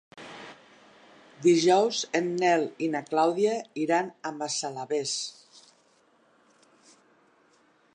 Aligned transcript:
Dijous 1.47 1.99
en 2.21 2.31
Nel 2.41 2.65
i 2.87 2.89
na 2.95 3.03
Clàudia 3.11 3.53
iran 3.85 4.11
a 4.31 4.35
Massalavés. 4.41 5.17